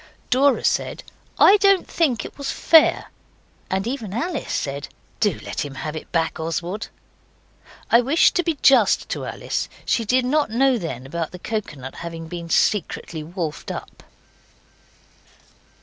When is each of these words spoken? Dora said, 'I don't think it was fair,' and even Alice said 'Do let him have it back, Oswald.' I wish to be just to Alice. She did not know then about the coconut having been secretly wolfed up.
Dora 0.31 0.63
said, 0.63 1.03
'I 1.37 1.57
don't 1.57 1.87
think 1.87 2.25
it 2.25 2.35
was 2.35 2.51
fair,' 2.51 3.11
and 3.69 3.85
even 3.85 4.15
Alice 4.15 4.51
said 4.51 4.87
'Do 5.19 5.39
let 5.43 5.63
him 5.63 5.75
have 5.75 5.95
it 5.95 6.11
back, 6.11 6.39
Oswald.' 6.39 6.89
I 7.91 8.01
wish 8.01 8.31
to 8.31 8.41
be 8.41 8.57
just 8.63 9.09
to 9.09 9.25
Alice. 9.25 9.69
She 9.85 10.03
did 10.03 10.25
not 10.25 10.49
know 10.49 10.79
then 10.79 11.05
about 11.05 11.29
the 11.29 11.37
coconut 11.37 11.97
having 11.97 12.27
been 12.27 12.49
secretly 12.49 13.21
wolfed 13.21 13.69
up. 13.69 14.01